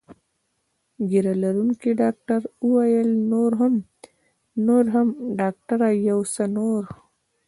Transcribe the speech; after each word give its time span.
ږیره 1.09 1.33
لرونکي 1.43 1.89
ډاکټر 2.01 2.41
وویل: 2.67 3.09
نور 3.31 3.51
هم، 3.61 3.73
نور 4.67 4.85
هم، 4.93 5.07
ډاکټره 5.39 5.89
یو 6.09 6.19
څه 6.33 6.43
نور. 6.57 6.81